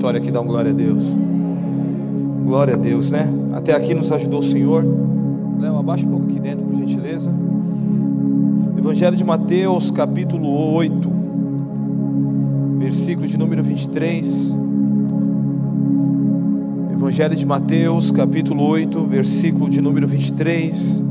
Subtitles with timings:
[0.00, 0.30] vitória aqui?
[0.30, 1.14] Dá uma glória a Deus.
[2.46, 3.28] Glória a Deus, né?
[3.52, 4.82] Até aqui nos ajudou o Senhor.
[5.60, 7.30] Léo, abaixa um pouco aqui dentro, por gentileza.
[8.78, 11.10] Evangelho de Mateus, capítulo 8,
[12.78, 14.56] versículo de número 23.
[16.94, 21.04] Evangelho de Mateus, capítulo 8, versículo de número 23.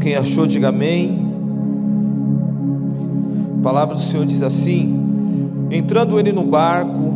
[0.00, 1.28] Quem achou, diga amém.
[3.58, 5.17] A palavra do Senhor diz assim:
[5.70, 7.14] Entrando ele no barco,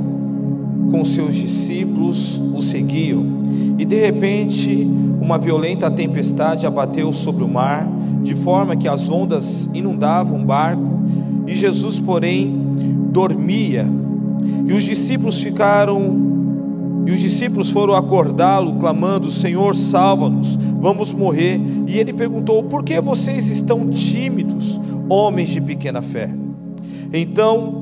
[0.91, 3.25] com seus discípulos o seguiam,
[3.79, 4.87] e de repente
[5.21, 7.89] uma violenta tempestade abateu sobre o mar,
[8.23, 11.01] de forma que as ondas inundavam o barco,
[11.47, 12.55] e Jesus, porém,
[13.11, 13.87] dormia.
[14.67, 16.33] E os discípulos ficaram
[17.05, 21.61] e os discípulos foram acordá-lo, clamando: Senhor, salva-nos, vamos morrer.
[21.87, 26.33] E ele perguntou: Por que vocês estão tímidos, homens de pequena fé?
[27.13, 27.82] Então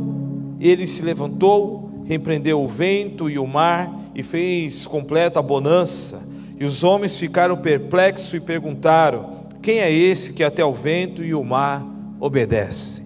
[0.68, 6.22] ele se levantou, repreendeu o vento e o mar e fez completa bonança.
[6.58, 11.34] E os homens ficaram perplexos e perguntaram: Quem é esse que até o vento e
[11.34, 11.82] o mar
[12.20, 13.02] obedece?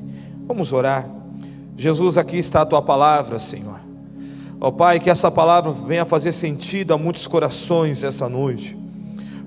[0.47, 1.09] Vamos orar.
[1.77, 3.81] Jesus, aqui está a tua palavra, Senhor.
[4.61, 8.77] Ó Pai, que essa palavra venha fazer sentido a muitos corações essa noite.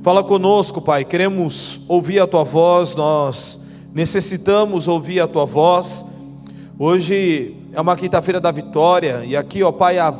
[0.03, 3.59] Fala conosco, Pai, queremos ouvir a tua voz, nós
[3.93, 6.05] necessitamos ouvir a tua voz.
[6.79, 10.11] Hoje é uma quinta-feira da vitória e aqui, ó Pai, há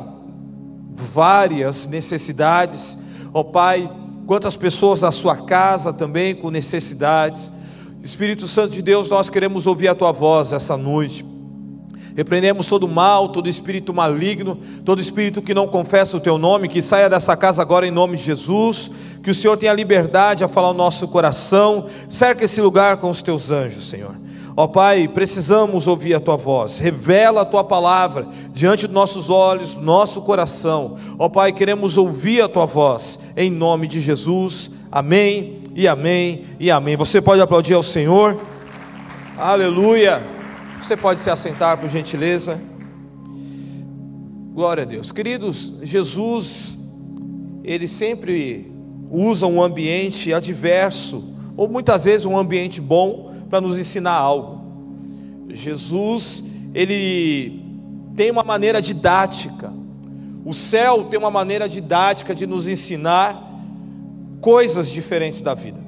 [0.92, 2.96] várias necessidades.
[3.34, 3.90] Ó Pai,
[4.28, 7.50] quantas pessoas na sua casa também com necessidades.
[8.00, 11.26] Espírito Santo de Deus, nós queremos ouvir a tua voz essa noite.
[12.16, 16.80] Repreendemos todo mal, todo espírito maligno, todo espírito que não confessa o teu nome, que
[16.80, 18.88] saia dessa casa agora em nome de Jesus.
[19.20, 21.88] Que o Senhor tenha liberdade a falar o nosso coração.
[22.08, 24.14] Cerca esse lugar com os teus anjos, Senhor.
[24.60, 26.78] Ó Pai, precisamos ouvir a tua voz.
[26.80, 30.96] Revela a tua palavra diante dos nossos olhos, nosso coração.
[31.16, 34.72] Ó Pai, queremos ouvir a tua voz em nome de Jesus.
[34.90, 35.58] Amém.
[35.76, 36.42] E amém.
[36.58, 36.96] E amém.
[36.96, 38.36] Você pode aplaudir ao Senhor.
[39.36, 40.20] Aleluia.
[40.82, 42.60] Você pode se assentar, por gentileza.
[44.52, 45.12] Glória a Deus.
[45.12, 46.76] Queridos, Jesus,
[47.62, 48.72] ele sempre
[49.08, 54.60] usa um ambiente adverso, ou muitas vezes um ambiente bom, para nos ensinar algo.
[55.48, 56.44] Jesus,
[56.74, 57.62] ele
[58.16, 59.72] tem uma maneira didática.
[60.44, 63.48] O céu tem uma maneira didática de nos ensinar
[64.40, 65.80] coisas diferentes da vida.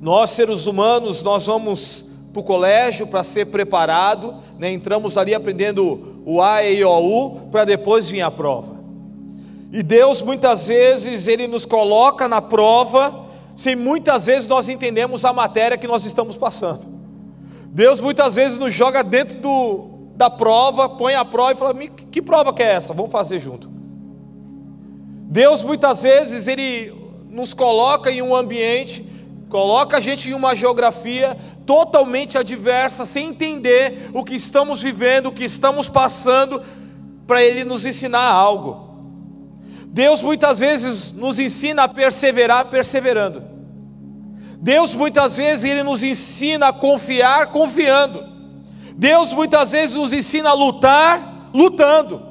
[0.00, 4.70] Nós, seres humanos, nós vamos para o colégio para ser preparado, né?
[4.70, 8.78] entramos ali aprendendo o A, E, O, U, para depois vir a prova.
[9.72, 13.26] E Deus muitas vezes Ele nos coloca na prova,
[13.58, 16.86] sem muitas vezes nós entendemos a matéria que nós estamos passando.
[17.66, 22.22] Deus muitas vezes nos joga dentro do, da prova, põe a prova e fala: que
[22.22, 22.94] prova que é essa?
[22.94, 23.68] Vamos fazer junto.
[25.30, 26.94] Deus muitas vezes Ele
[27.28, 29.04] nos coloca em um ambiente
[29.48, 35.32] Coloca a gente em uma geografia totalmente adversa, sem entender o que estamos vivendo, o
[35.32, 36.62] que estamos passando,
[37.26, 38.87] para Ele nos ensinar algo.
[39.90, 43.42] Deus muitas vezes nos ensina a perseverar perseverando.
[44.60, 48.24] Deus muitas vezes Ele nos ensina a confiar confiando.
[48.94, 52.22] Deus muitas vezes nos ensina a lutar lutando.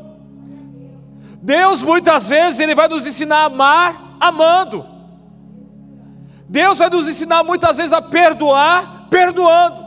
[1.42, 4.86] Deus muitas vezes Ele vai nos ensinar a amar amando.
[6.50, 9.87] Deus vai nos ensinar muitas vezes a perdoar, perdoando.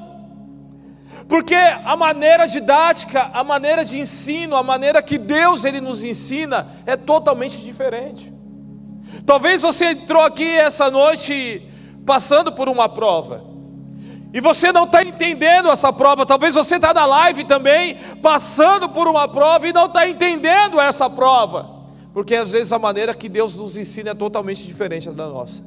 [1.31, 6.67] Porque a maneira didática, a maneira de ensino, a maneira que Deus ele nos ensina
[6.85, 8.35] é totalmente diferente.
[9.25, 11.63] Talvez você entrou aqui essa noite
[12.05, 13.45] passando por uma prova.
[14.35, 16.27] E você não está entendendo essa prova.
[16.27, 21.09] Talvez você está na live também, passando por uma prova e não está entendendo essa
[21.09, 21.71] prova.
[22.13, 25.63] Porque às vezes a maneira que Deus nos ensina é totalmente diferente da nossa.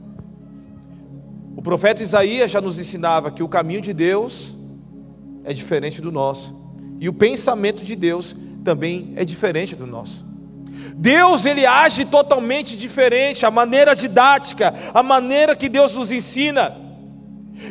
[1.55, 4.61] O profeta Isaías já nos ensinava que o caminho de Deus
[5.43, 6.61] é diferente do nosso,
[6.99, 10.25] e o pensamento de Deus também é diferente do nosso.
[10.95, 16.77] Deus ele age totalmente diferente, a maneira didática, a maneira que Deus nos ensina.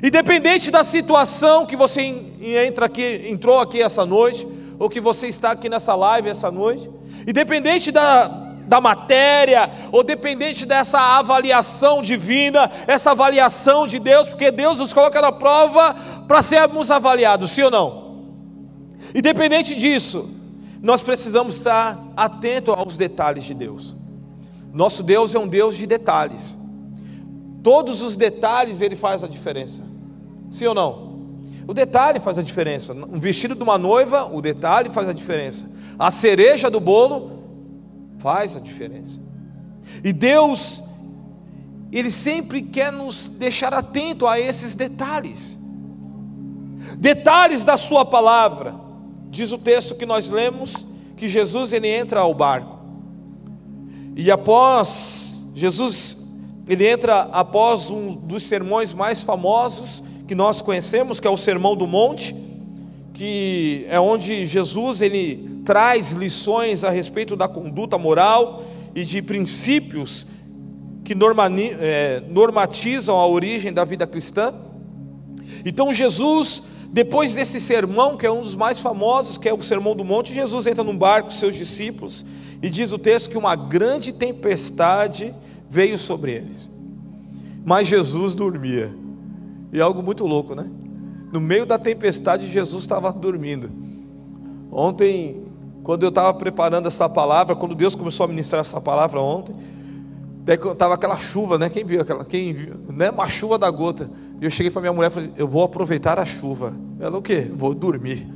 [0.03, 2.03] Independente da situação que você
[2.41, 4.47] entra aqui, entrou aqui essa noite,
[4.79, 6.91] ou que você está aqui nessa live essa noite,
[7.27, 14.79] independente da, da matéria, ou dependente dessa avaliação divina, essa avaliação de Deus, porque Deus
[14.79, 15.95] nos coloca na prova
[16.27, 18.03] para sermos avaliados, sim ou não?
[19.15, 20.31] Independente disso,
[20.81, 23.95] nós precisamos estar atentos aos detalhes de Deus.
[24.73, 26.57] Nosso Deus é um Deus de detalhes.
[27.63, 29.83] Todos os detalhes ele faz a diferença.
[30.51, 31.13] Sim ou não?
[31.67, 32.93] O detalhe faz a diferença.
[32.93, 35.67] Um vestido de uma noiva, o detalhe faz a diferença.
[35.99, 37.42] A cereja do bolo
[38.23, 39.21] faz a diferença.
[40.03, 40.81] E Deus,
[41.91, 45.59] Ele sempre quer nos deixar atento a esses detalhes.
[46.97, 48.75] Detalhes da Sua palavra.
[49.29, 50.87] Diz o texto que nós lemos
[51.17, 52.79] que Jesus ele entra ao barco.
[54.17, 56.19] E após Jesus
[56.69, 61.75] ele entra após um dos sermões mais famosos que nós conhecemos, que é o Sermão
[61.75, 62.35] do Monte,
[63.15, 68.65] que é onde Jesus ele traz lições a respeito da conduta moral
[68.95, 70.27] e de princípios
[71.05, 71.15] que
[71.81, 74.55] é, normatizam a origem da vida cristã.
[75.65, 79.95] Então Jesus, depois desse sermão, que é um dos mais famosos, que é o Sermão
[79.95, 82.25] do Monte, Jesus entra num barco com seus discípulos
[82.63, 85.35] e diz o texto que uma grande tempestade
[85.69, 86.71] veio sobre eles.
[87.65, 88.95] Mas Jesus dormia.
[89.73, 90.67] E é algo muito louco, né?
[91.33, 93.71] No meio da tempestade, Jesus estava dormindo.
[94.71, 95.43] Ontem,
[95.83, 99.55] quando eu estava preparando essa palavra, quando Deus começou a ministrar essa palavra ontem,
[100.47, 101.69] estava aquela chuva, né?
[101.69, 102.25] Quem viu aquela?
[102.25, 102.75] Quem viu?
[102.89, 103.11] Né?
[103.11, 104.11] Uma chuva da gota.
[104.41, 106.75] E eu cheguei para minha mulher e falei: Eu vou aproveitar a chuva.
[107.01, 107.51] Ela, o quê?
[107.53, 108.27] Vou dormir.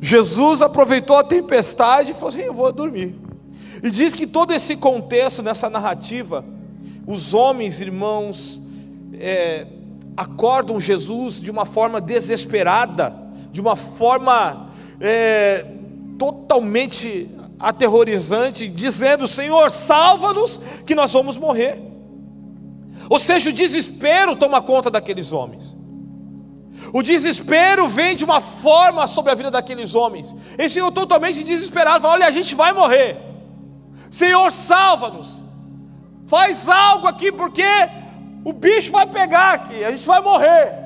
[0.00, 3.14] Jesus aproveitou a tempestade e falou assim: Eu vou dormir.
[3.82, 6.44] E diz que todo esse contexto, nessa narrativa,
[7.06, 8.60] os homens, irmãos,
[9.14, 9.66] é,
[10.16, 13.14] acordam Jesus de uma forma desesperada,
[13.52, 14.63] de uma forma
[15.00, 15.64] é,
[16.18, 21.80] totalmente aterrorizante, dizendo: Senhor, salva-nos, que nós vamos morrer.
[23.08, 25.76] Ou seja, o desespero toma conta daqueles homens.
[26.92, 30.34] O desespero vem de uma forma sobre a vida daqueles homens.
[30.58, 32.02] Eles ficam totalmente desesperados.
[32.02, 33.16] Falam, Olha, a gente vai morrer.
[34.10, 35.42] Senhor, salva-nos.
[36.26, 37.64] Faz algo aqui, porque
[38.44, 40.83] o bicho vai pegar aqui, a gente vai morrer.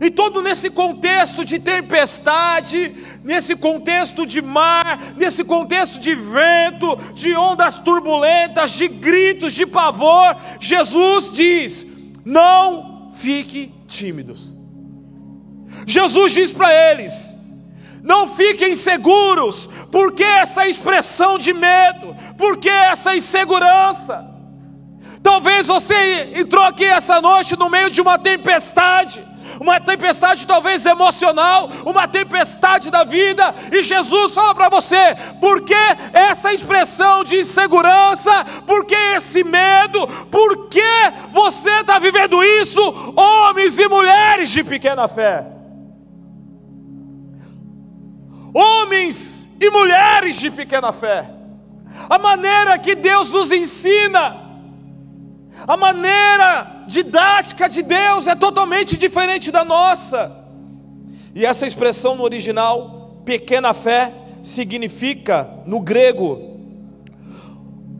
[0.00, 7.34] E todo nesse contexto de tempestade, nesse contexto de mar, nesse contexto de vento, de
[7.34, 11.86] ondas turbulentas, de gritos, de pavor, Jesus diz:
[12.24, 14.54] não fique tímidos.
[15.86, 17.34] Jesus diz para eles:
[18.02, 24.26] não fiquem seguros, porque essa expressão de medo, porque essa insegurança.
[25.22, 29.22] Talvez você entrou aqui essa noite no meio de uma tempestade,
[29.58, 35.74] uma tempestade talvez emocional, uma tempestade da vida, e Jesus fala para você: por que
[36.12, 40.80] essa expressão de insegurança, por que esse medo, por que
[41.32, 42.80] você está vivendo isso,
[43.16, 45.46] homens e mulheres de pequena fé?
[48.52, 51.30] Homens e mulheres de pequena fé,
[52.08, 54.50] a maneira que Deus nos ensina,
[55.66, 60.44] a maneira didática de Deus é totalmente diferente da nossa.
[61.32, 66.50] E essa expressão no original, pequena fé, significa no grego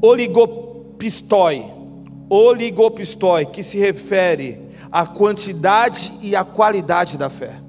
[0.02, 1.64] oligopistoi,
[2.28, 4.59] oligopistoi, que se refere
[4.90, 7.61] à quantidade e à qualidade da fé.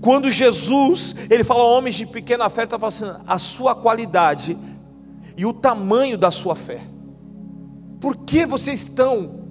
[0.00, 4.56] Quando Jesus, ele fala homens de pequena fé, ele está falando assim, a sua qualidade
[5.36, 6.80] e o tamanho da sua fé.
[8.00, 9.45] Por que vocês estão?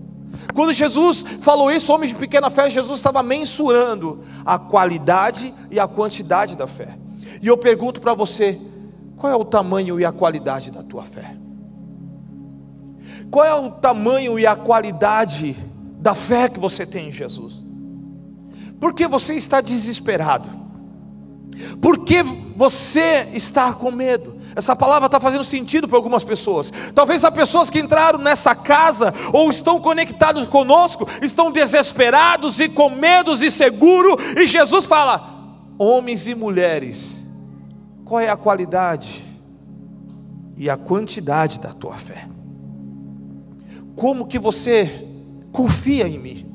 [0.53, 5.87] Quando Jesus falou isso, homens de pequena fé, Jesus estava mensurando a qualidade e a
[5.87, 6.97] quantidade da fé.
[7.41, 8.59] E eu pergunto para você:
[9.17, 11.35] qual é o tamanho e a qualidade da tua fé?
[13.29, 15.55] Qual é o tamanho e a qualidade
[15.99, 17.65] da fé que você tem em Jesus?
[18.79, 20.49] Por que você está desesperado?
[21.81, 22.21] Por que
[22.55, 24.34] você está com medo?
[24.55, 26.71] Essa palavra está fazendo sentido para algumas pessoas.
[26.93, 32.89] Talvez há pessoas que entraram nessa casa ou estão conectados conosco, estão desesperados e com
[32.89, 35.35] medos e seguro, e Jesus fala:
[35.77, 37.21] homens e mulheres,
[38.05, 39.25] qual é a qualidade
[40.57, 42.27] e a quantidade da tua fé?
[43.93, 45.05] Como que você
[45.51, 46.45] confia em mim?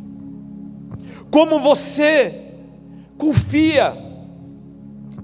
[1.31, 2.55] Como você
[3.19, 4.09] confia?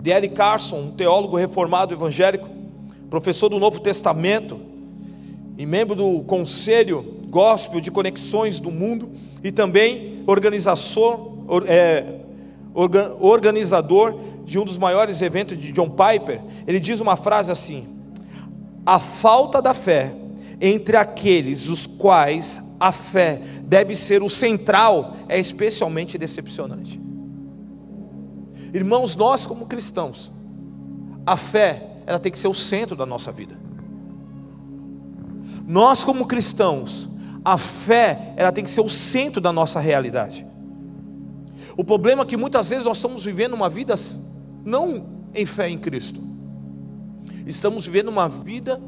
[0.01, 0.29] D.L.
[0.29, 2.56] Carson, um teólogo reformado evangélico,
[3.11, 4.61] professor do Novo Testamento
[5.57, 9.11] e membro do Conselho Gospel de Conexões do Mundo
[9.43, 10.25] e também
[11.67, 12.05] é,
[13.21, 17.87] organizador de um dos maiores eventos de John Piper, ele diz uma frase assim:
[18.85, 20.15] A falta da fé
[20.61, 27.01] entre aqueles os quais a fé deve ser o central é especialmente decepcionante.
[28.73, 30.31] Irmãos, nós como cristãos,
[31.25, 33.59] a fé ela tem que ser o centro da nossa vida.
[35.67, 37.09] Nós, como cristãos,
[37.45, 40.47] a fé, ela tem que ser o centro da nossa realidade.
[41.77, 43.95] O problema é que muitas vezes nós estamos vivendo uma vida
[44.65, 46.21] não em fé em Cristo.
[47.45, 48.81] Estamos vivendo uma vida,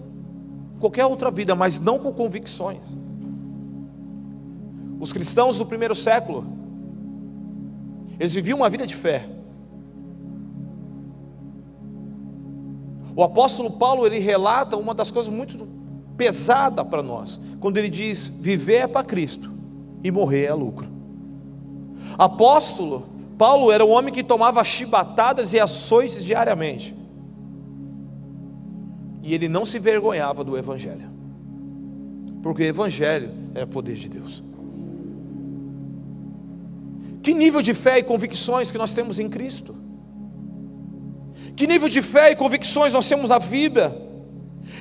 [0.80, 2.96] qualquer outra vida, mas não com convicções.
[5.00, 6.44] Os cristãos do primeiro século,
[8.18, 9.28] eles viviam uma vida de fé.
[13.18, 15.66] O apóstolo Paulo ele relata uma das coisas muito
[16.16, 19.50] pesada para nós, quando ele diz: viver é para Cristo
[20.04, 20.86] e morrer é lucro.
[22.16, 26.94] Apóstolo Paulo era um homem que tomava chibatadas e açoites diariamente.
[29.24, 31.10] E ele não se vergonhava do Evangelho,
[32.40, 34.44] porque o Evangelho era poder de Deus.
[37.20, 39.87] Que nível de fé e convicções que nós temos em Cristo?
[41.58, 44.00] Que nível de fé e convicções nós temos na vida?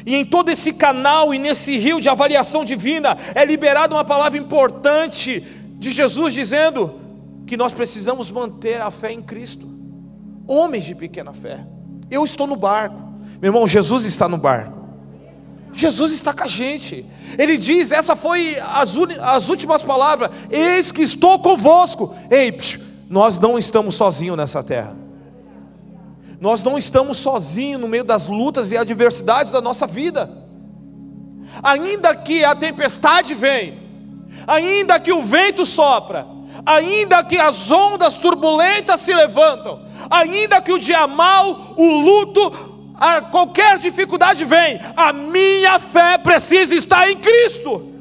[0.05, 4.38] E em todo esse canal e nesse rio de avaliação divina é liberada uma palavra
[4.38, 5.43] importante
[5.79, 7.01] de Jesus dizendo
[7.48, 9.67] que nós precisamos manter a fé em Cristo.
[10.46, 11.65] Homens de pequena fé.
[12.12, 12.96] Eu estou no barco.
[13.41, 14.77] Meu irmão, Jesus está no barco.
[15.74, 17.03] Jesus está com a gente.
[17.39, 20.29] Ele diz: essa foi as, as últimas palavras.
[20.51, 22.15] Eis que estou convosco.
[22.29, 22.55] Ei,
[23.10, 25.06] nós não estamos sozinhos nessa terra.
[26.39, 30.29] Nós não estamos sozinhos no meio das lutas e adversidades da nossa vida.
[31.63, 33.79] Ainda que a tempestade vem,
[34.46, 36.27] ainda que o vento sopra,
[36.65, 43.22] ainda que as ondas turbulentas se levantam, ainda que o dia mal, o luto, a
[43.22, 47.94] qualquer dificuldade vem, a minha fé precisa estar em Cristo.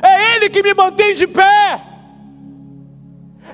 [0.00, 1.82] É Ele que me mantém de pé.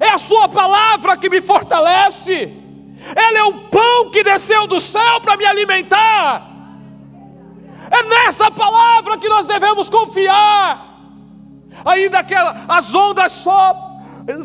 [0.01, 2.64] É a Sua palavra que me fortalece.
[3.17, 6.51] Ele é o pão que desceu do céu para me alimentar.
[7.91, 10.95] É nessa palavra que nós devemos confiar.
[11.85, 13.85] Ainda que as ondas só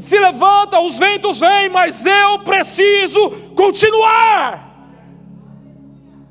[0.01, 4.67] se levantam, os ventos vêm, mas eu preciso continuar.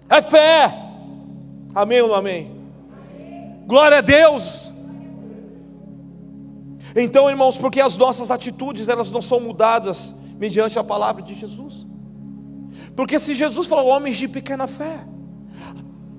[0.09, 0.75] É fé.
[1.75, 2.59] Amém ou não amém?
[3.67, 4.73] Glória a Deus.
[6.95, 11.88] Então, irmãos, porque as nossas atitudes elas não são mudadas mediante a palavra de Jesus.
[12.99, 14.99] Porque se Jesus falou homens de pequena fé,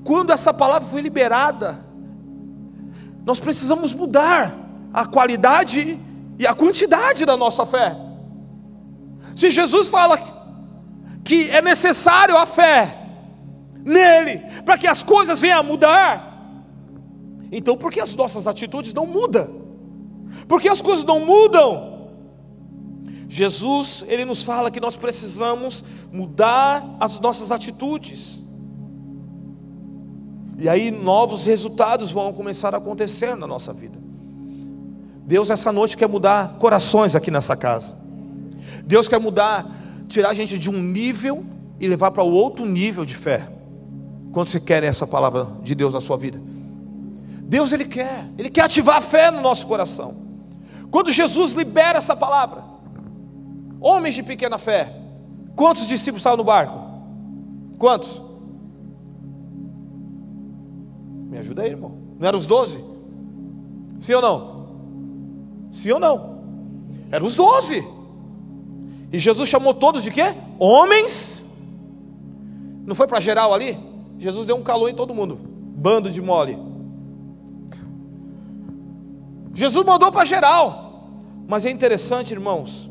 [0.02, 1.84] quando essa palavra foi liberada,
[3.26, 4.56] nós precisamos mudar
[4.94, 6.00] a qualidade
[6.40, 7.98] e a quantidade da nossa fé.
[9.36, 10.18] Se Jesus fala
[11.26, 12.96] que é necessário a fé
[13.84, 16.56] nele para que as coisas venham a mudar,
[17.52, 19.66] então por que as nossas atitudes não mudam?
[20.48, 21.99] Por que as coisas não mudam?
[23.32, 28.42] Jesus, ele nos fala que nós precisamos mudar as nossas atitudes.
[30.58, 34.00] E aí novos resultados vão começar a acontecer na nossa vida.
[35.28, 37.96] Deus essa noite quer mudar corações aqui nessa casa.
[38.84, 39.70] Deus quer mudar,
[40.08, 41.46] tirar a gente de um nível
[41.80, 43.48] e levar para o outro nível de fé.
[44.32, 46.42] Quando você quer essa palavra de Deus na sua vida?
[47.44, 50.18] Deus ele quer, ele quer ativar a fé no nosso coração.
[50.90, 52.69] Quando Jesus libera essa palavra,
[53.82, 54.94] Homens de pequena fé.
[55.56, 56.80] Quantos discípulos estavam no barco?
[57.78, 58.22] Quantos?
[61.30, 61.94] Me ajuda aí, irmão.
[62.20, 62.84] Não eram os doze?
[64.00, 64.68] Sim ou não?
[65.72, 66.40] Sim ou não?
[67.12, 67.86] Eram os doze.
[69.12, 70.34] E Jesus chamou todos de quê?
[70.58, 71.44] Homens.
[72.86, 73.78] Não foi para geral ali?
[74.18, 75.40] Jesus deu um calor em todo mundo.
[75.40, 76.58] Bando de mole.
[79.54, 81.08] Jesus mandou para geral.
[81.48, 82.89] Mas é interessante, irmãos,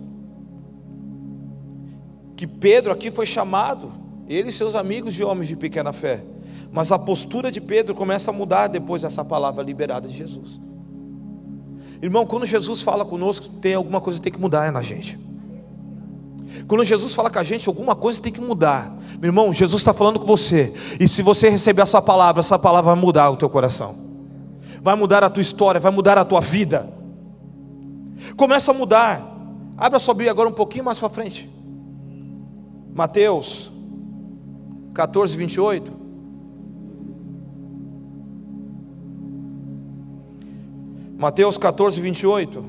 [2.38, 3.92] que Pedro aqui foi chamado,
[4.28, 6.22] ele e seus amigos de homens de pequena fé.
[6.70, 10.60] Mas a postura de Pedro começa a mudar depois dessa palavra liberada de Jesus.
[12.00, 15.18] Irmão, quando Jesus fala conosco, tem alguma coisa que tem que mudar na gente.
[16.68, 18.96] Quando Jesus fala com a gente, alguma coisa tem que mudar.
[19.20, 20.72] Meu irmão, Jesus está falando com você.
[21.00, 23.96] E se você receber essa palavra, essa palavra vai mudar o teu coração.
[24.80, 26.88] Vai mudar a tua história, vai mudar a tua vida.
[28.36, 29.26] Começa a mudar.
[29.76, 31.57] Abra sua Bíblia agora um pouquinho mais para frente.
[32.98, 33.70] Mateus
[34.92, 35.92] 14, 28.
[41.16, 42.64] Mateus 14, 28.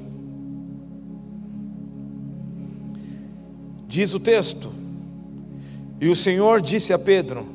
[3.87, 4.69] Diz o texto:
[5.99, 7.47] E o Senhor disse a Pedro: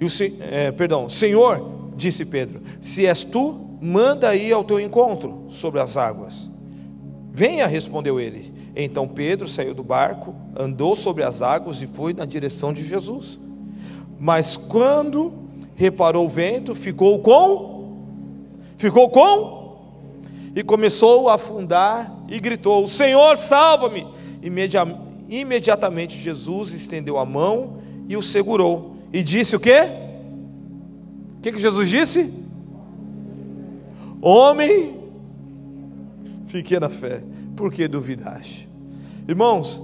[0.00, 0.08] e o,
[0.40, 5.96] é, perdão, Senhor, disse Pedro: Se és tu, manda ir ao teu encontro sobre as
[5.96, 6.50] águas.
[7.32, 8.57] Venha, respondeu ele.
[8.80, 13.36] Então Pedro saiu do barco, andou sobre as águas e foi na direção de Jesus.
[14.20, 15.32] Mas quando
[15.74, 17.76] reparou o vento, ficou com
[18.76, 19.76] ficou com
[20.54, 24.06] e começou a afundar e gritou: Senhor, salva-me!
[24.40, 24.76] Imedi
[25.28, 28.96] imediatamente Jesus estendeu a mão e o segurou.
[29.12, 29.88] E disse o quê?
[31.36, 32.32] O que, que Jesus disse?
[34.22, 35.00] Homem,
[36.46, 37.24] fique na fé,
[37.56, 38.67] por que duvidaste?
[39.28, 39.82] Irmãos,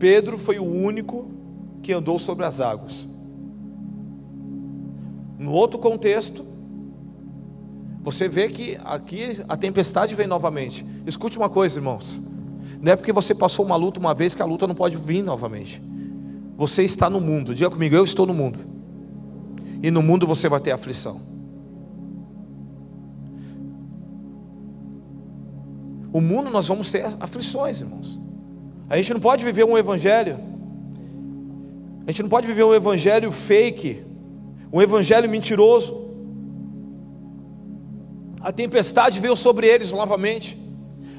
[0.00, 1.30] Pedro foi o único
[1.80, 3.08] que andou sobre as águas.
[5.38, 6.44] No outro contexto,
[8.02, 10.84] você vê que aqui a tempestade vem novamente.
[11.06, 12.20] Escute uma coisa, irmãos.
[12.80, 15.22] Não é porque você passou uma luta uma vez que a luta não pode vir
[15.22, 15.80] novamente.
[16.56, 17.54] Você está no mundo.
[17.54, 18.58] Diga comigo, eu estou no mundo.
[19.82, 21.35] E no mundo você vai ter aflição.
[26.16, 28.18] O mundo nós vamos ter aflições, irmãos.
[28.88, 30.38] A gente não pode viver um evangelho.
[32.06, 34.02] A gente não pode viver um evangelho fake,
[34.72, 36.08] um evangelho mentiroso.
[38.40, 40.58] A tempestade veio sobre eles novamente.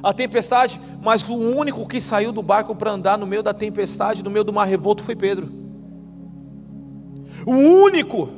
[0.01, 4.23] A tempestade, mas o único que saiu do barco para andar no meio da tempestade,
[4.23, 5.47] no meio do mar revolto, foi Pedro.
[7.45, 8.29] O único.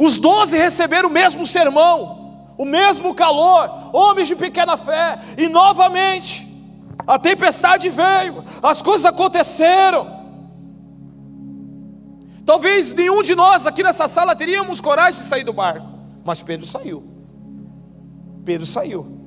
[0.00, 2.23] Os doze receberam o mesmo sermão,
[2.56, 6.46] o mesmo calor, homens de pequena fé, e novamente
[7.06, 10.24] a tempestade veio, as coisas aconteceram.
[12.46, 15.86] Talvez nenhum de nós aqui nessa sala teríamos coragem de sair do barco,
[16.24, 17.02] mas Pedro saiu.
[18.44, 19.20] Pedro saiu.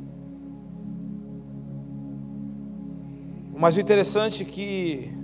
[3.56, 5.18] Mas o interessante é que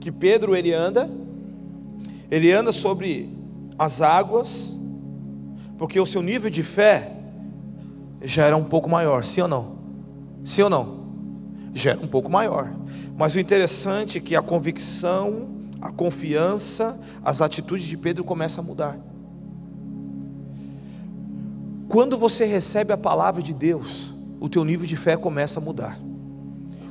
[0.00, 1.08] que Pedro ele anda,
[2.30, 3.28] ele anda sobre
[3.78, 4.74] as águas,
[5.80, 7.10] porque o seu nível de fé
[8.20, 9.78] já era um pouco maior, sim ou não?
[10.44, 11.00] Sim ou não?
[11.72, 12.70] já era um pouco maior.
[13.16, 15.48] Mas o interessante é que a convicção,
[15.80, 18.98] a confiança, as atitudes de Pedro começam a mudar.
[21.88, 25.98] Quando você recebe a palavra de Deus, o teu nível de fé começa a mudar.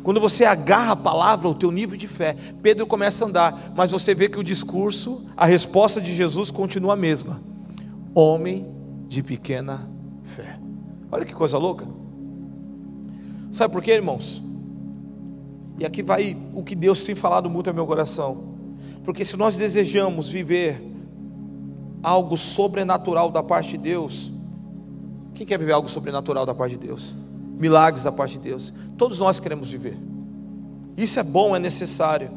[0.02, 3.92] Quando você agarra a palavra, o teu nível de fé, Pedro começa a andar, mas
[3.92, 7.40] você vê que o discurso, a resposta de Jesus continua a mesma.
[8.16, 8.79] Homem
[9.10, 9.90] de pequena
[10.24, 10.60] fé.
[11.12, 11.86] Olha que coisa louca.
[13.52, 14.42] Sabe por quê, irmãos?
[15.80, 18.50] E aqui vai o que Deus tem falado muito ao meu coração.
[19.04, 20.80] Porque se nós desejamos viver
[22.04, 24.32] algo sobrenatural da parte de Deus,
[25.34, 27.16] quem quer viver algo sobrenatural da parte de Deus?
[27.58, 28.72] Milagres da parte de Deus.
[28.96, 29.98] Todos nós queremos viver.
[30.96, 32.30] Isso é bom, é necessário.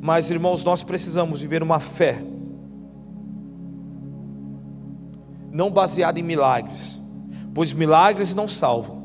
[0.00, 2.22] Mas, irmãos, nós precisamos viver uma fé
[5.52, 7.00] não baseada em milagres,
[7.54, 8.98] pois milagres não salvam.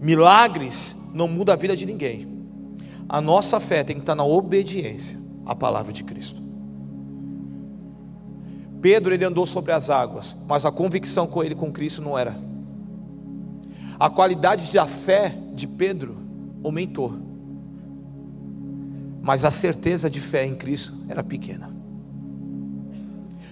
[0.00, 2.28] Milagres não mudam a vida de ninguém.
[3.08, 6.40] A nossa fé tem que estar na obediência à palavra de Cristo.
[8.80, 12.36] Pedro ele andou sobre as águas, mas a convicção com ele com Cristo não era.
[13.98, 16.18] A qualidade da fé de Pedro
[16.62, 17.18] aumentou,
[19.22, 21.74] mas a certeza de fé em Cristo era pequena.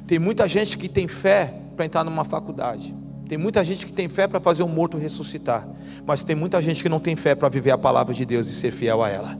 [0.07, 2.95] Tem muita gente que tem fé para entrar numa faculdade,
[3.29, 5.67] tem muita gente que tem fé para fazer um morto ressuscitar,
[6.07, 8.55] mas tem muita gente que não tem fé para viver a palavra de Deus e
[8.55, 9.39] ser fiel a ela.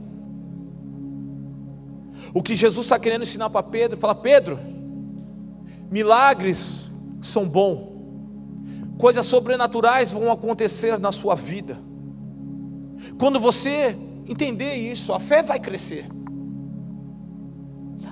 [2.33, 4.59] O que Jesus está querendo ensinar para Pedro, fala: Pedro,
[5.89, 6.89] milagres
[7.21, 7.87] são bons,
[8.97, 11.79] coisas sobrenaturais vão acontecer na sua vida.
[13.19, 13.95] Quando você
[14.27, 16.07] entender isso, a fé vai crescer.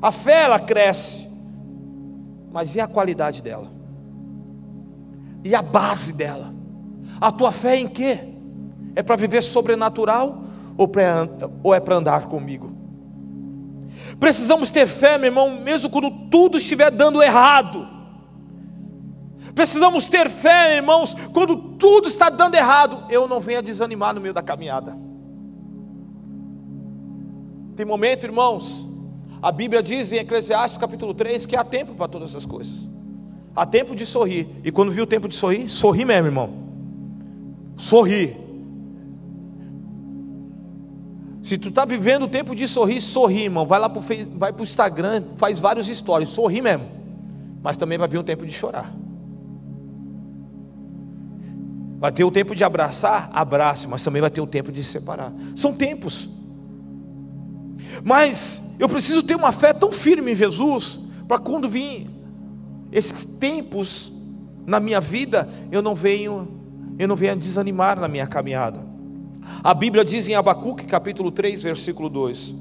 [0.02, 1.28] A fé ela cresce,
[2.52, 3.83] mas e a qualidade dela?
[5.44, 6.54] E a base dela?
[7.20, 8.20] A tua fé em quê?
[8.96, 10.44] É para viver sobrenatural
[10.78, 10.90] ou,
[11.64, 12.72] ou é para andar comigo?
[14.20, 17.88] Precisamos ter fé, meu irmão, mesmo quando tudo estiver dando errado.
[19.54, 23.06] Precisamos ter fé, irmãos, quando tudo está dando errado.
[23.10, 24.98] Eu não venha desanimar no meio da caminhada.
[27.76, 28.86] Tem momento, irmãos,
[29.42, 32.93] a Bíblia diz em Eclesiastes capítulo 3 que há tempo para todas essas coisas.
[33.56, 34.48] Há tempo de sorrir.
[34.64, 36.54] E quando viu o tempo de sorrir, sorri mesmo, irmão.
[37.78, 38.36] Sorri.
[41.44, 43.66] Se tu está vivendo o tempo de sorrir, sorri, irmão.
[43.66, 44.02] Vai lá para
[44.36, 46.86] vai o Instagram, faz vários stories, sorri mesmo.
[47.62, 48.94] Mas também vai vir um tempo de chorar.
[52.00, 54.92] Vai ter o tempo de abraçar, abrace, mas também vai ter o tempo de se
[54.92, 55.32] separar.
[55.56, 56.30] São tempos.
[58.04, 62.10] Mas eu preciso ter uma fé tão firme em Jesus, para quando vir
[62.94, 64.12] esses tempos
[64.66, 66.48] na minha vida, eu não venho,
[66.98, 68.86] eu não venho desanimar na minha caminhada.
[69.64, 72.54] A Bíblia diz em Abacuque, capítulo 3, versículo 2: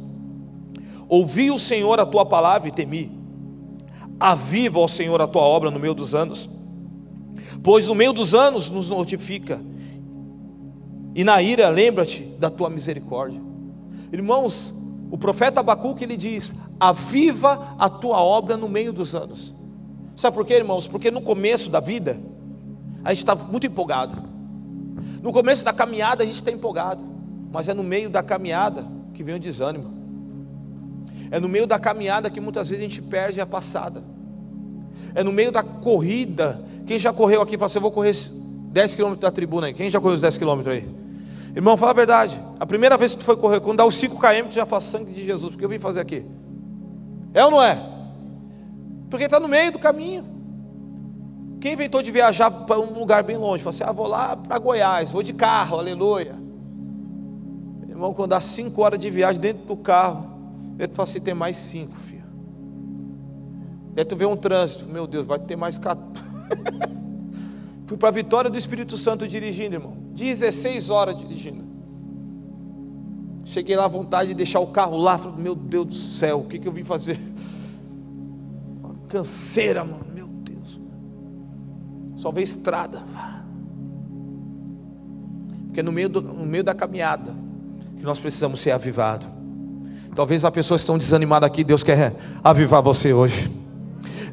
[1.09, 3.13] Ouvi o Senhor a tua palavra e temi.
[4.19, 6.49] Aviva, ó Senhor, a tua obra no meio dos anos,
[7.63, 9.61] pois no meio dos anos nos notifica
[11.15, 13.41] E na ira, lembra-te da tua misericórdia.
[14.13, 14.73] Irmãos,
[15.11, 19.55] o profeta Abacuque ele diz: Aviva a tua obra no meio dos anos.
[20.17, 20.87] Sabe por quê, irmãos?
[20.87, 22.21] Porque no começo da vida,
[23.05, 24.17] a gente está muito empolgado.
[25.23, 27.05] No começo da caminhada, a gente está empolgado.
[27.53, 29.93] Mas é no meio da caminhada que vem o desânimo.
[31.31, 34.03] É no meio da caminhada que muitas vezes a gente perde a passada.
[35.15, 36.63] É no meio da corrida.
[36.87, 39.75] Quem já correu aqui, fala assim: Eu vou correr 10 quilômetros da tribuna aí.
[39.75, 40.89] Quem já correu os 10 quilômetros aí?
[41.55, 42.41] Irmão, fala a verdade.
[42.59, 44.85] A primeira vez que tu foi correr, quando dá os 5 km, tu já faz
[44.85, 45.53] sangue de Jesus.
[45.53, 46.25] Porque eu vim fazer aqui.
[47.35, 47.92] É ou não é?
[49.13, 50.25] Porque está no meio do caminho.
[51.61, 53.63] Quem inventou de viajar para um lugar bem longe?
[53.63, 56.35] Falou assim: ah, vou lá para Goiás, vou de carro, aleluia.
[57.87, 60.31] Irmão, quando dá 5 horas de viagem dentro do carro,
[60.79, 62.25] ele fala assim: tem mais 5, filho.
[63.95, 66.25] Aí tu vê um trânsito, meu Deus, vai ter mais 14.
[67.85, 69.95] Fui para a Vitória do Espírito Santo dirigindo, irmão.
[70.15, 71.63] 16 horas dirigindo.
[73.45, 75.19] Cheguei lá à vontade de deixar o carro lá.
[75.19, 77.21] Falei, meu Deus do céu, o que, que eu vim fazer?
[79.13, 80.07] Canseira, mano.
[80.15, 80.81] Meu Deus.
[82.17, 83.03] Só vê estrada.
[85.67, 87.37] Porque no meio, do, no meio da caminhada
[87.99, 89.29] que nós precisamos ser avivados.
[90.15, 91.63] Talvez as pessoas estão desanimadas aqui.
[91.63, 93.51] Deus quer avivar você hoje.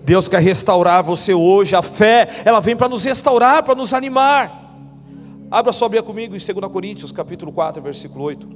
[0.06, 1.76] Deus quer restaurar você hoje.
[1.76, 4.78] A fé, ela vem para nos restaurar, para nos animar.
[5.52, 8.48] Abra sua Bíblia comigo em 2 Coríntios, capítulo 4, versículo 8.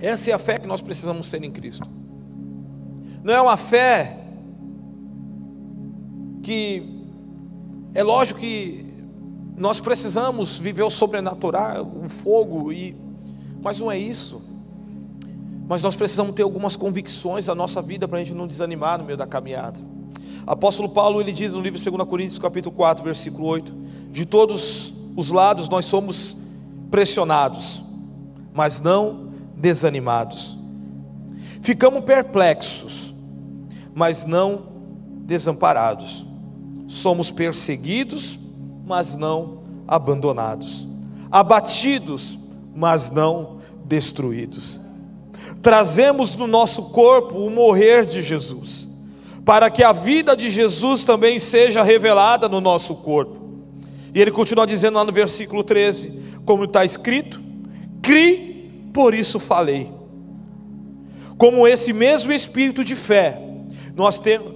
[0.00, 1.88] Essa é a fé que nós precisamos ter em Cristo.
[3.22, 4.18] Não é uma fé
[6.42, 6.82] que
[7.94, 8.84] é lógico que
[9.56, 12.96] nós precisamos viver o sobrenatural, o fogo e
[13.62, 14.42] mas não é isso.
[15.68, 19.04] Mas nós precisamos ter algumas convicções da nossa vida para a gente não desanimar no
[19.04, 19.78] meio da caminhada.
[20.44, 23.72] Apóstolo Paulo ele diz no livro de 2 Coríntios capítulo 4, versículo 8:
[24.10, 26.36] De todos os lados nós somos
[26.90, 27.82] pressionados,
[28.52, 30.58] mas não desanimados.
[31.62, 33.11] Ficamos perplexos,
[33.94, 34.66] mas não
[35.24, 36.24] desamparados.
[36.86, 38.38] Somos perseguidos,
[38.86, 40.86] mas não abandonados.
[41.30, 42.38] Abatidos,
[42.74, 44.80] mas não destruídos.
[45.60, 48.82] Trazemos no nosso corpo o morrer de Jesus
[49.44, 53.40] para que a vida de Jesus também seja revelada no nosso corpo.
[54.14, 56.12] E ele continua dizendo lá no versículo 13:
[56.44, 57.40] como está escrito,
[58.00, 59.90] cri, por isso falei.
[61.36, 63.40] Como esse mesmo espírito de fé,
[63.94, 64.52] nós, temos,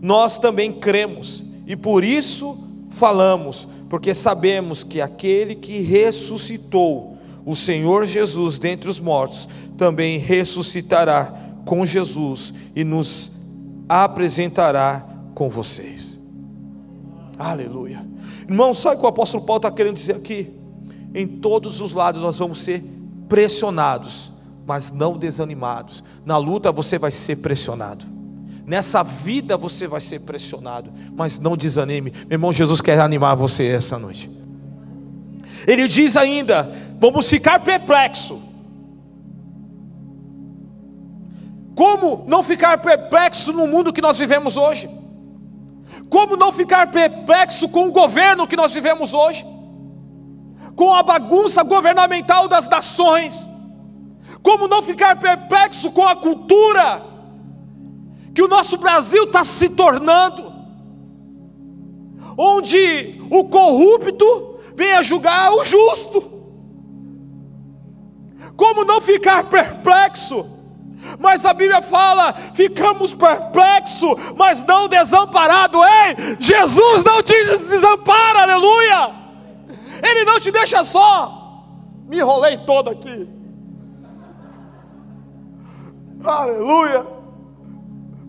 [0.00, 2.56] nós também cremos, e por isso
[2.90, 11.32] falamos, porque sabemos que aquele que ressuscitou o Senhor Jesus dentre os mortos, também ressuscitará
[11.64, 13.32] com Jesus e nos
[13.88, 16.18] apresentará com vocês.
[17.38, 18.04] Aleluia.
[18.48, 20.50] Irmão, sabe o que o apóstolo Paulo está querendo dizer aqui?
[21.14, 22.82] Em todos os lados nós vamos ser
[23.28, 24.32] pressionados,
[24.66, 26.02] mas não desanimados.
[26.24, 28.15] Na luta você vai ser pressionado.
[28.66, 32.10] Nessa vida você vai ser pressionado, mas não desanime.
[32.10, 34.30] Meu irmão, Jesus quer animar você essa noite.
[35.66, 38.40] Ele diz ainda: vamos ficar perplexos
[41.76, 44.88] Como não ficar perplexo no mundo que nós vivemos hoje?
[46.08, 49.44] Como não ficar perplexo com o governo que nós vivemos hoje?
[50.74, 53.46] Com a bagunça governamental das nações?
[54.42, 57.02] Como não ficar perplexo com a cultura
[58.36, 60.52] que o nosso Brasil está se tornando?
[62.36, 66.22] Onde o corrupto vem a julgar o justo.
[68.54, 70.54] Como não ficar perplexo
[71.20, 75.80] mas a Bíblia fala: ficamos perplexos, mas não desamparados.
[75.80, 79.14] Ei, Jesus não te desampara, aleluia.
[80.02, 81.62] Ele não te deixa só.
[82.08, 83.28] Me enrolei todo aqui.
[86.24, 87.15] Aleluia.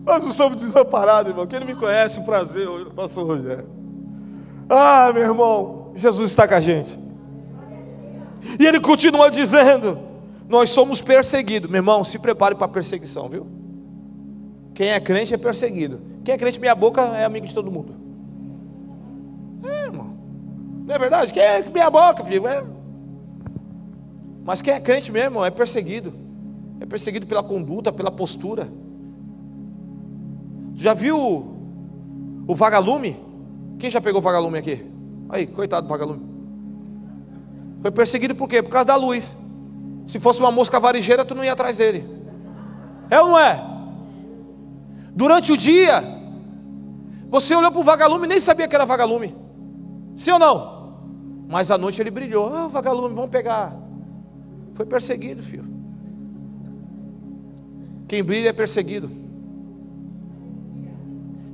[0.08, 1.46] Nós somos desamparados, irmão.
[1.46, 2.66] Quem não me conhece, prazer,
[2.96, 3.68] pastor Rogério.
[4.66, 6.98] Ah, meu irmão, Jesus está com a gente.
[8.58, 9.98] E ele continua dizendo:
[10.48, 11.70] nós somos perseguidos.
[11.70, 13.46] Meu irmão, se prepare para a perseguição, viu?
[14.72, 16.00] Quem é crente é perseguido.
[16.24, 17.94] Quem é crente, minha boca é amigo de todo mundo.
[19.62, 20.16] É, irmão.
[20.86, 21.34] Não é verdade?
[21.34, 22.48] Quem é minha boca, filho?
[22.48, 22.64] É.
[24.42, 26.14] Mas quem é crente mesmo é perseguido.
[26.80, 28.68] É perseguido pela conduta, pela postura.
[30.78, 31.18] Já viu
[32.46, 33.20] o vagalume?
[33.80, 34.86] Quem já pegou o vagalume aqui?
[35.28, 36.22] Aí, coitado do vagalume.
[37.82, 38.62] Foi perseguido por quê?
[38.62, 39.36] Por causa da luz.
[40.06, 42.08] Se fosse uma mosca varejeira, tu não ia atrás dele.
[43.10, 43.60] É ou não é?
[45.16, 46.00] Durante o dia,
[47.28, 49.34] você olhou para o vagalume e nem sabia que era vagalume.
[50.14, 50.78] Sim ou não?
[51.48, 52.54] Mas à noite ele brilhou.
[52.54, 53.76] Ah, vagalume, vamos pegar.
[54.74, 55.66] Foi perseguido, filho.
[58.06, 59.10] Quem brilha é perseguido.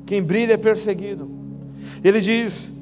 [0.06, 1.30] Quem brilha é perseguido.
[2.02, 2.72] Ele diz: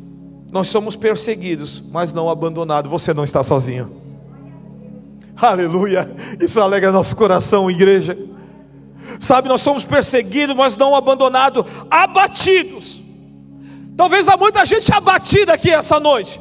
[0.51, 2.91] Nós somos perseguidos, mas não abandonados.
[2.91, 4.01] Você não está sozinho.
[5.37, 6.15] Aleluia.
[6.41, 8.17] Isso alegra nosso coração, igreja.
[9.19, 13.03] Sabe, nós somos perseguidos, mas não abandonados, abatidos.
[13.97, 16.41] Talvez há muita gente abatida aqui essa noite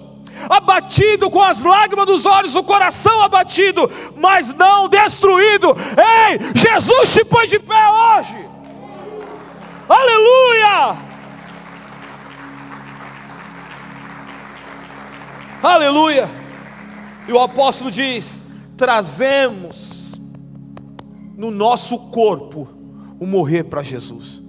[0.49, 5.67] abatido com as lágrimas dos olhos, o coração abatido, mas não destruído.
[5.69, 8.50] Ei, Jesus te põe de pé hoje.
[9.91, 10.97] Aleluia!
[15.62, 16.30] Aleluia!
[17.27, 18.41] E o apóstolo diz:
[18.77, 20.13] trazemos
[21.36, 22.69] no nosso corpo
[23.19, 24.41] o morrer para Jesus.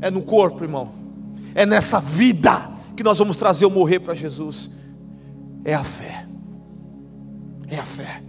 [0.00, 0.92] É no corpo, irmão.
[1.52, 4.70] É nessa vida que nós vamos trazer o morrer para Jesus.
[5.64, 6.28] É a fé.
[7.66, 8.22] É a fé.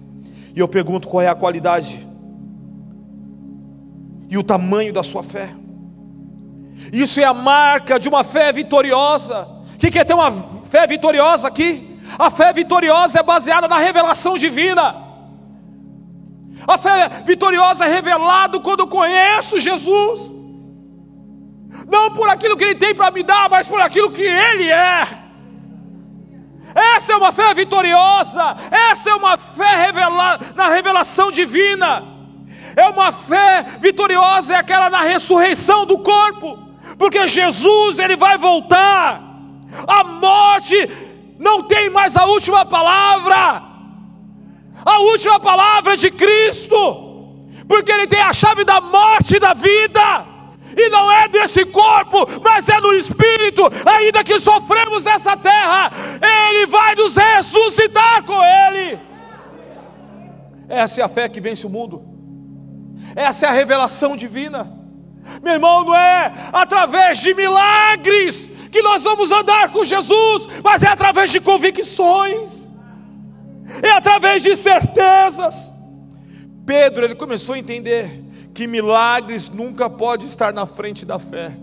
[0.56, 2.08] E eu pergunto qual é a qualidade
[4.28, 5.54] e o tamanho da sua fé.
[6.92, 9.48] Isso é a marca de uma fé vitoriosa.
[9.78, 10.32] Quem quer ter uma
[10.70, 12.00] fé vitoriosa aqui?
[12.18, 15.08] A fé vitoriosa é baseada na revelação divina.
[16.68, 20.32] A fé vitoriosa é revelada quando eu conheço Jesus.
[21.88, 25.08] Não por aquilo que Ele tem para me dar, mas por aquilo que Ele é.
[26.74, 28.56] Essa é uma fé vitoriosa.
[28.92, 32.04] Essa é uma fé revelada na revelação divina.
[32.76, 36.67] É uma fé vitoriosa, é aquela na ressurreição do corpo.
[36.98, 39.22] Porque Jesus, Ele vai voltar.
[39.88, 40.76] A morte
[41.38, 43.68] não tem mais a última palavra.
[44.86, 46.76] A última palavra é de Cristo,
[47.68, 50.26] porque Ele tem a chave da morte e da vida,
[50.78, 56.68] e não é desse corpo, mas é no Espírito, ainda que sofremos nessa terra, Ele
[56.68, 59.00] vai nos ressuscitar com Ele.
[60.70, 62.02] Essa é a fé que vence o mundo,
[63.16, 64.77] essa é a revelação divina.
[65.44, 70.88] Meu irmão, não é através de milagres que nós vamos andar com Jesus, mas é
[70.88, 72.72] através de convicções,
[73.82, 75.72] é através de certezas.
[76.66, 81.56] Pedro, ele começou a entender que milagres nunca pode estar na frente da fé.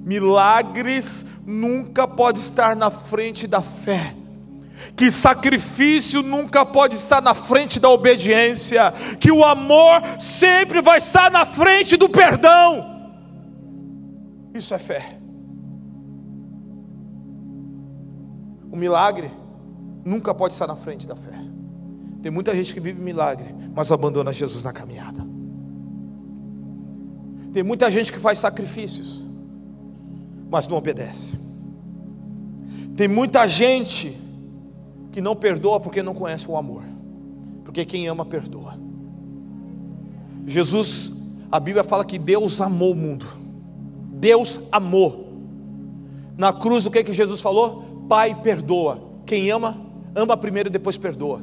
[0.00, 4.14] Milagres nunca pode estar na frente da fé.
[4.96, 11.30] Que sacrifício nunca pode estar na frente da obediência, que o amor sempre vai estar
[11.30, 13.00] na frente do perdão.
[14.54, 15.18] Isso é fé.
[18.70, 19.30] O milagre
[20.04, 21.38] nunca pode estar na frente da fé.
[22.22, 25.26] Tem muita gente que vive milagre, mas abandona Jesus na caminhada.
[27.52, 29.24] Tem muita gente que faz sacrifícios,
[30.50, 31.32] mas não obedece.
[32.96, 34.16] Tem muita gente
[35.12, 36.82] que não perdoa porque não conhece o amor.
[37.64, 38.78] Porque quem ama, perdoa.
[40.46, 41.12] Jesus,
[41.50, 43.26] a Bíblia fala que Deus amou o mundo.
[44.12, 45.28] Deus amou.
[46.36, 48.04] Na cruz, o que, que Jesus falou?
[48.08, 49.00] Pai perdoa.
[49.26, 49.76] Quem ama,
[50.14, 51.42] ama primeiro e depois perdoa.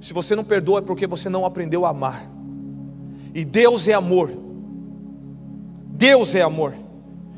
[0.00, 2.30] Se você não perdoa é porque você não aprendeu a amar.
[3.34, 4.30] E Deus é amor.
[5.90, 6.74] Deus é amor.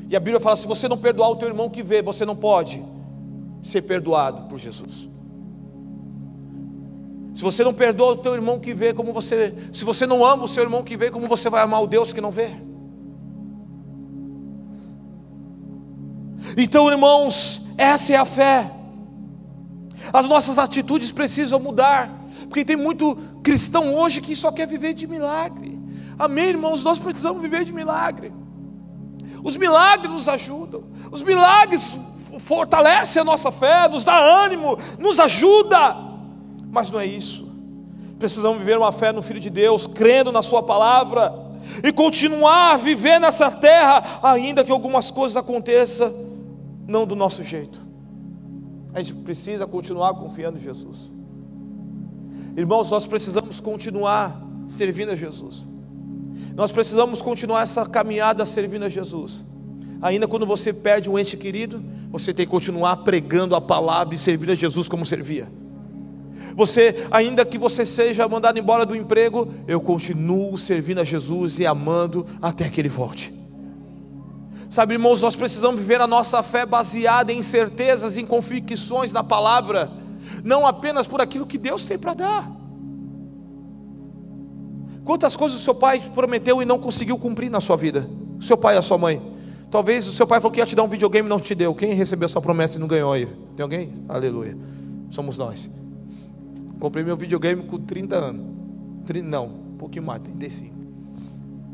[0.08, 2.36] E a Bíblia fala: se você não perdoar o teu irmão que vê, você não
[2.36, 2.82] pode
[3.62, 5.08] ser perdoado por Jesus.
[7.34, 10.44] Se você não perdoa o teu irmão que vê, como você, se você não ama
[10.44, 12.50] o seu irmão que vê, como você vai amar o Deus que não vê?
[16.56, 18.70] Então, irmãos, essa é a fé.
[20.12, 22.10] As nossas atitudes precisam mudar,
[22.48, 25.78] porque tem muito cristão hoje que só quer viver de milagre.
[26.18, 26.82] Amém, irmãos?
[26.82, 28.32] Nós precisamos viver de milagre.
[29.42, 31.98] Os milagres nos ajudam, os milagres
[32.38, 35.96] fortalecem a nossa fé, nos dá ânimo, nos ajuda,
[36.70, 37.50] mas não é isso.
[38.18, 41.32] Precisamos viver uma fé no Filho de Deus, crendo na Sua palavra
[41.82, 46.14] e continuar a viver nessa terra, ainda que algumas coisas aconteçam
[46.86, 47.80] não do nosso jeito.
[48.92, 51.10] A gente precisa continuar confiando em Jesus.
[52.56, 55.66] Irmãos, nós precisamos continuar servindo a Jesus.
[56.54, 59.44] Nós precisamos continuar essa caminhada servindo a Jesus.
[60.02, 64.18] Ainda quando você perde um ente querido, você tem que continuar pregando a palavra e
[64.18, 65.50] servindo a Jesus como servia.
[66.54, 71.66] Você, ainda que você seja mandado embora do emprego, eu continuo servindo a Jesus e
[71.66, 73.32] amando até que ele volte.
[74.70, 79.90] Sabe, irmãos, nós precisamos viver a nossa fé baseada em certezas, em convicções da palavra,
[80.44, 82.52] não apenas por aquilo que Deus tem para dar.
[85.04, 88.08] Quantas coisas o seu pai prometeu e não conseguiu cumprir na sua vida?
[88.38, 89.20] O seu pai e a sua mãe.
[89.70, 91.72] Talvez o seu pai falou que ia te dar um videogame e não te deu.
[91.74, 93.26] Quem recebeu sua promessa e não ganhou aí?
[93.56, 93.92] Tem alguém?
[94.08, 94.58] Aleluia.
[95.10, 95.70] Somos nós.
[96.80, 98.46] Comprei meu videogame com 30 anos.
[99.06, 100.74] 30, não, um pouquinho mais, 35.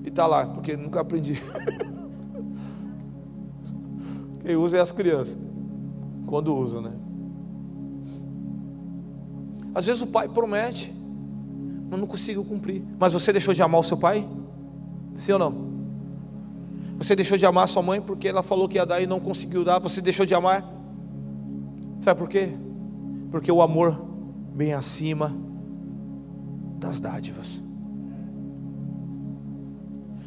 [0.05, 1.41] E está lá, porque nunca aprendi.
[4.45, 5.37] Quem usa é as crianças.
[6.27, 6.93] Quando usa, né?
[9.75, 10.95] Às vezes o pai promete,
[11.91, 12.83] mas não conseguiu cumprir.
[12.99, 14.29] Mas você deixou de amar o seu pai?
[15.15, 15.76] Sim ou não?
[16.99, 19.65] Você deixou de amar sua mãe porque ela falou que ia dar e não conseguiu
[19.65, 19.79] dar.
[19.79, 20.65] Você deixou de amar.
[22.01, 22.51] Sabe por quê?
[23.31, 24.07] Porque o amor
[24.55, 25.37] vem acima
[26.79, 27.61] das dádivas.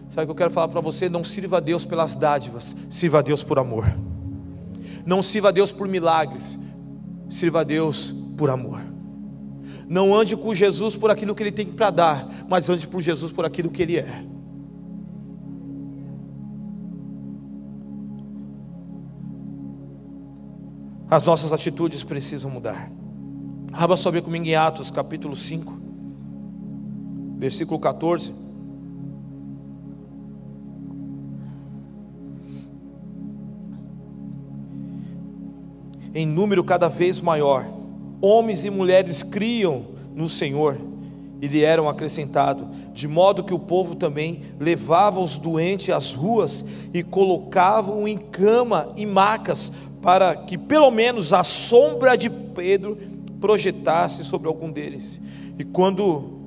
[0.09, 1.07] Sabe o que eu quero falar para você?
[1.07, 3.85] Não sirva a Deus pelas dádivas, sirva a Deus por amor.
[5.05, 6.57] Não sirva a Deus por milagres,
[7.29, 8.81] sirva a Deus por amor.
[9.87, 13.31] Não ande com Jesus por aquilo que Ele tem para dar, mas ande por Jesus
[13.31, 14.23] por aquilo que Ele é.
[21.11, 22.91] As nossas atitudes precisam mudar.
[23.73, 25.79] Abra sobre comigo em Atos capítulo 5,
[27.39, 28.31] versículo 14.
[36.13, 37.65] Em número cada vez maior,
[38.21, 40.77] homens e mulheres criam no Senhor
[41.41, 46.63] e lhe eram acrescentados, de modo que o povo também levava os doentes às ruas
[46.93, 52.97] e colocavam em cama e macas para que pelo menos a sombra de Pedro
[53.39, 55.19] projetasse sobre algum deles.
[55.57, 56.39] E quando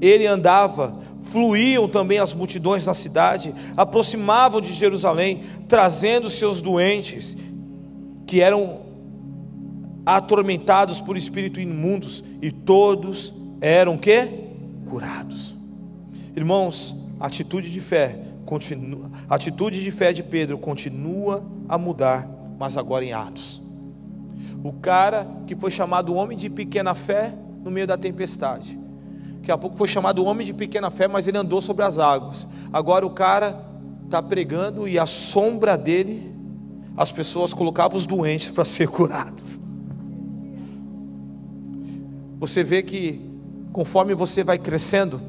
[0.00, 7.36] ele andava, fluíam também as multidões na cidade, aproximavam de Jerusalém, trazendo seus doentes,
[8.26, 8.80] que eram
[10.04, 14.28] atormentados por espíritos imundos, e todos eram que?
[14.88, 15.54] Curados.
[16.34, 22.76] Irmãos, atitude de fé continua, a atitude de fé de Pedro continua a mudar, mas
[22.76, 23.62] agora em Atos.
[24.64, 27.32] O cara que foi chamado homem de pequena fé
[27.62, 28.76] no meio da tempestade.
[29.36, 32.44] Daqui a pouco foi chamado homem de pequena fé, mas ele andou sobre as águas.
[32.72, 33.64] Agora o cara
[34.04, 36.34] está pregando e a sombra dele,
[36.96, 39.60] as pessoas colocavam os doentes para ser curados.
[42.40, 43.20] Você vê que
[43.72, 45.20] conforme você vai crescendo,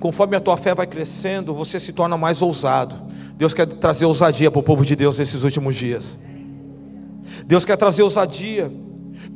[0.00, 2.94] Conforme a tua fé vai crescendo, você se torna mais ousado.
[3.34, 6.18] Deus quer trazer ousadia para o povo de Deus nesses últimos dias.
[7.44, 8.72] Deus quer trazer ousadia.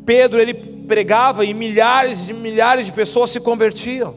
[0.07, 4.14] Pedro ele pregava e milhares e milhares de pessoas se convertiam.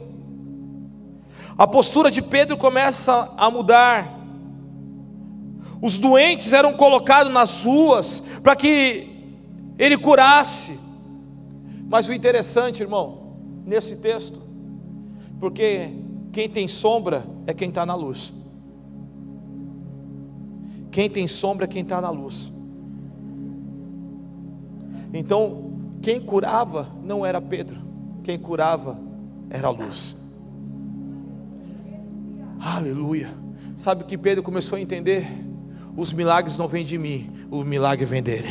[1.58, 4.14] A postura de Pedro começa a mudar.
[5.82, 9.08] Os doentes eram colocados nas ruas para que
[9.80, 10.80] ele curasse.
[11.88, 14.42] Mas o interessante, irmão, nesse texto,
[15.40, 16.05] porque
[16.36, 18.34] quem tem sombra é quem está na luz.
[20.92, 22.52] Quem tem sombra é quem está na luz.
[25.14, 25.72] Então,
[26.02, 27.78] quem curava não era Pedro,
[28.22, 29.00] quem curava
[29.50, 30.18] era a luz.
[32.60, 33.34] Aleluia.
[33.78, 35.26] Sabe o que Pedro começou a entender?
[35.96, 38.50] Os milagres não vêm de mim, o milagre vem dele.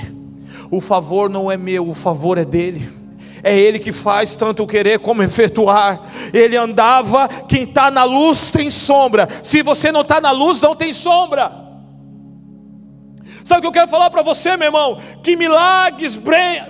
[0.70, 3.03] O favor não é meu, o favor é dele
[3.44, 6.00] é Ele que faz tanto o querer como efetuar.
[6.32, 9.28] Ele andava, quem está na luz tem sombra.
[9.42, 11.52] Se você não está na luz, não tem sombra.
[13.44, 14.98] Sabe o que eu quero falar para você, meu irmão?
[15.22, 16.18] Que milagres,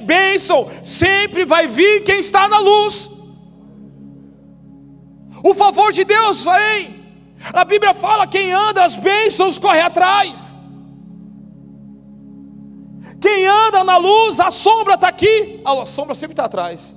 [0.03, 3.09] bênção, sempre vai vir quem está na luz.
[5.45, 7.05] O favor de Deus vem.
[7.53, 10.59] A Bíblia fala: quem anda as bênçãos corre atrás.
[13.25, 16.95] Quem anda na luz, a sombra está aqui, a sombra sempre está atrás.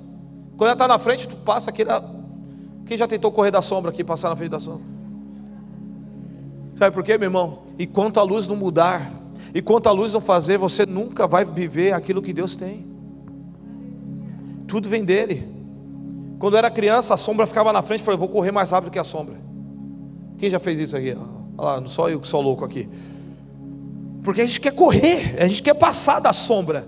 [0.57, 1.89] Quando ela está na frente, tu passa aquele.
[2.85, 4.85] Quem já tentou correr da sombra aqui, passar na frente da sombra?
[6.75, 7.59] Sabe por quê, meu irmão?
[7.79, 9.09] E quanto a luz não mudar,
[9.55, 12.85] e quanto a luz não fazer, você nunca vai viver aquilo que Deus tem.
[14.67, 15.47] Tudo vem dele.
[16.39, 18.91] Quando eu era criança, a sombra ficava na frente, eu falei, vou correr mais rápido
[18.91, 19.35] que a sombra.
[20.37, 21.15] Quem já fez isso aqui?
[21.57, 22.89] Olha lá, não só eu que sou louco aqui.
[24.27, 26.85] Porque a gente quer correr, a gente quer passar da sombra.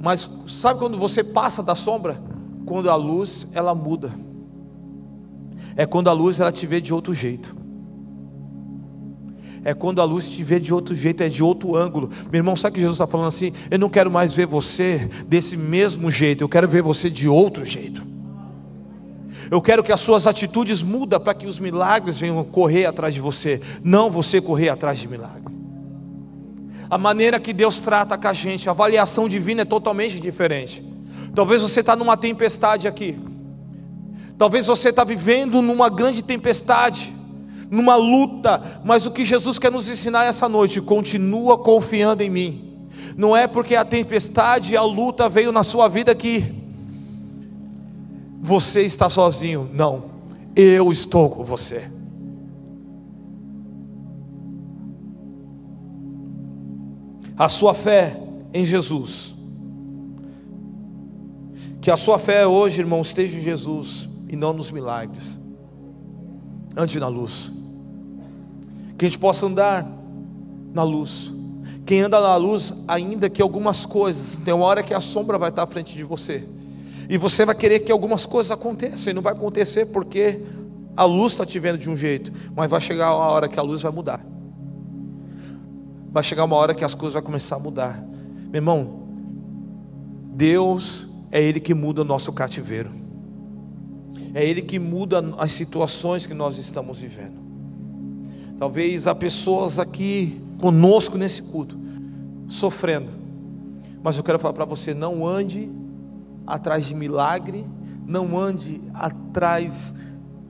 [0.00, 2.22] Mas sabe quando você passa da sombra?
[2.64, 4.14] Quando a luz ela muda.
[5.74, 7.56] É quando a luz ela te vê de outro jeito.
[9.64, 12.08] É quando a luz te vê de outro jeito, é de outro ângulo.
[12.30, 13.52] Meu irmão, sabe que Jesus está falando assim?
[13.68, 17.64] Eu não quero mais ver você desse mesmo jeito, eu quero ver você de outro
[17.64, 18.00] jeito.
[19.50, 23.20] Eu quero que as suas atitudes mudem para que os milagres venham correr atrás de
[23.20, 25.54] você, não você correr atrás de milagre.
[26.90, 30.82] A maneira que Deus trata com a gente, a avaliação divina é totalmente diferente.
[31.34, 33.18] Talvez você está numa tempestade aqui.
[34.36, 37.12] Talvez você está vivendo numa grande tempestade.
[37.70, 42.88] numa luta, mas o que Jesus quer nos ensinar essa noite, continua confiando em mim.
[43.16, 46.44] Não é porque a tempestade e a luta veio na sua vida que
[48.40, 49.68] você está sozinho.
[49.72, 50.04] Não,
[50.54, 51.90] eu estou com você.
[57.36, 58.20] A sua fé
[58.52, 59.34] em Jesus.
[61.80, 65.38] Que a sua fé hoje, irmão, esteja em Jesus e não nos milagres.
[66.76, 67.52] Ande na luz.
[68.96, 69.88] Que a gente possa andar
[70.74, 71.32] na luz.
[71.86, 75.50] Quem anda na luz, ainda que algumas coisas, tem uma hora que a sombra vai
[75.50, 76.46] estar à frente de você.
[77.08, 80.40] E você vai querer que algumas coisas aconteçam, e não vai acontecer porque
[80.94, 83.62] a luz está te vendo de um jeito, mas vai chegar uma hora que a
[83.62, 84.24] luz vai mudar.
[86.10, 88.04] Vai chegar uma hora que as coisas vão começar a mudar.
[88.50, 89.02] Meu irmão,
[90.34, 92.90] Deus é Ele que muda o nosso cativeiro,
[94.34, 97.38] é Ele que muda as situações que nós estamos vivendo.
[98.58, 101.78] Talvez há pessoas aqui conosco nesse culto,
[102.48, 103.12] sofrendo,
[104.02, 105.70] mas eu quero falar para você: não ande
[106.48, 107.64] atrás de milagre,
[108.06, 109.94] não ande atrás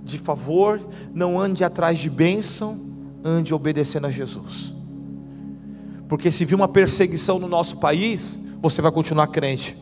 [0.03, 0.81] de favor,
[1.13, 2.79] não ande atrás de bênção,
[3.25, 4.73] ande obedecendo a Jesus.
[6.09, 9.77] Porque se vir uma perseguição no nosso país, você vai continuar crente.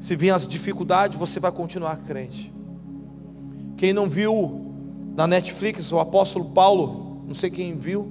[0.00, 2.52] Se vir as dificuldades, você vai continuar crente.
[3.76, 4.72] Quem não viu
[5.16, 8.10] na Netflix o apóstolo Paulo, não sei quem viu,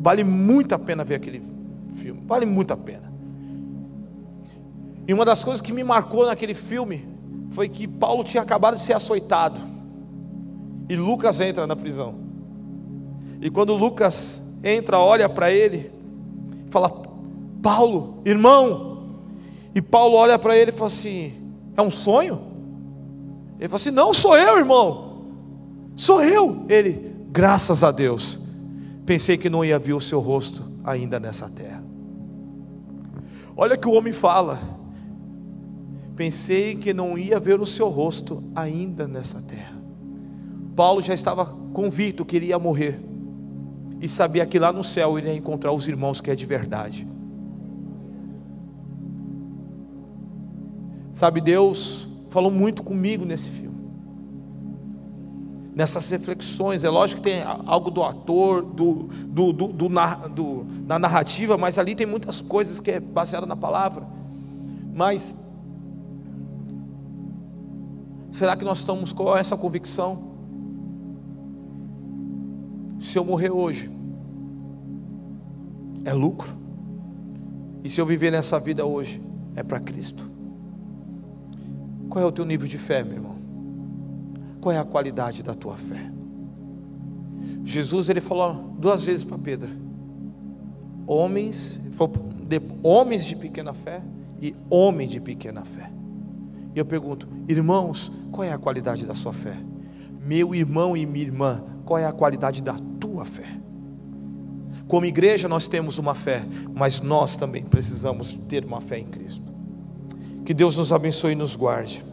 [0.00, 1.42] vale muito a pena ver aquele
[1.96, 3.13] filme, vale muito a pena.
[5.06, 7.06] E uma das coisas que me marcou naquele filme
[7.50, 9.60] foi que Paulo tinha acabado de ser açoitado.
[10.88, 12.14] E Lucas entra na prisão.
[13.40, 15.92] E quando Lucas entra, olha para ele,
[16.70, 16.90] fala:
[17.62, 18.94] Paulo, irmão.
[19.74, 21.34] E Paulo olha para ele e fala assim:
[21.76, 22.40] É um sonho?
[23.58, 25.24] Ele fala assim: Não sou eu, irmão.
[25.96, 26.64] Sou eu.
[26.68, 28.40] Ele, graças a Deus.
[29.06, 31.82] Pensei que não ia ver o seu rosto ainda nessa terra.
[33.56, 34.58] Olha que o homem fala.
[36.16, 39.74] Pensei que não ia ver o seu rosto ainda nessa terra.
[40.76, 43.00] Paulo já estava convicto que iria morrer.
[44.00, 47.06] E sabia que lá no céu iria encontrar os irmãos que é de verdade.
[51.12, 53.74] Sabe, Deus falou muito comigo nesse filme.
[55.74, 60.98] Nessas reflexões, é lógico que tem algo do ator, do, do, do, do, do da
[60.98, 64.06] narrativa, mas ali tem muitas coisas que é baseada na palavra.
[64.94, 65.34] Mas
[68.34, 70.18] Será que nós estamos com essa convicção?
[72.98, 73.88] Se eu morrer hoje,
[76.04, 76.52] é lucro.
[77.84, 79.22] E se eu viver nessa vida hoje,
[79.54, 80.28] é para Cristo.
[82.08, 83.36] Qual é o teu nível de fé, meu irmão?
[84.60, 86.10] Qual é a qualidade da tua fé?
[87.62, 89.70] Jesus ele falou duas vezes para Pedro:
[91.06, 91.80] homens,
[92.82, 94.02] homens de pequena fé
[94.42, 95.88] e homem de pequena fé.
[96.74, 99.56] E eu pergunto, irmãos, qual é a qualidade da sua fé?
[100.20, 103.60] Meu irmão e minha irmã, qual é a qualidade da tua fé?
[104.88, 106.44] Como igreja, nós temos uma fé,
[106.74, 109.52] mas nós também precisamos ter uma fé em Cristo.
[110.44, 112.04] Que Deus nos abençoe e nos guarde,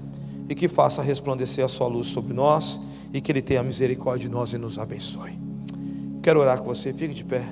[0.47, 2.80] e que faça resplandecer a sua luz sobre nós,
[3.14, 5.38] e que Ele tenha misericórdia de nós e nos abençoe.
[6.22, 7.45] Quero orar com você, fique de pé.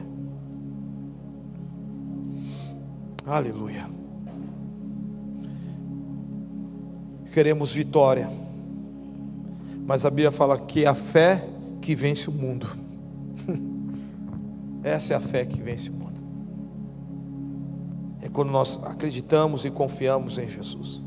[3.26, 3.99] Aleluia.
[7.40, 8.30] Queremos vitória.
[9.88, 11.42] Mas a Bíblia fala que é a fé
[11.82, 12.68] que vence o mundo.
[14.84, 16.20] Essa é a fé que vence o mundo.
[18.22, 21.02] É quando nós acreditamos e confiamos em Jesus.